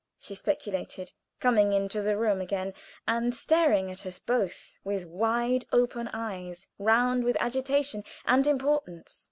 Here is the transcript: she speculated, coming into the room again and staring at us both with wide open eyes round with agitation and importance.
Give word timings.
she 0.17 0.33
speculated, 0.33 1.13
coming 1.39 1.73
into 1.73 2.01
the 2.01 2.17
room 2.17 2.41
again 2.41 2.73
and 3.07 3.35
staring 3.35 3.91
at 3.91 4.03
us 4.03 4.17
both 4.17 4.75
with 4.83 5.05
wide 5.05 5.65
open 5.71 6.07
eyes 6.11 6.65
round 6.79 7.23
with 7.23 7.37
agitation 7.39 8.03
and 8.25 8.47
importance. 8.47 9.19